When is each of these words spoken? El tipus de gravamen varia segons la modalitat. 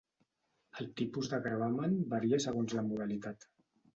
El 0.83 0.87
tipus 1.01 1.27
de 1.33 1.39
gravamen 1.43 1.93
varia 2.13 2.41
segons 2.47 2.75
la 2.79 2.87
modalitat. 2.91 3.49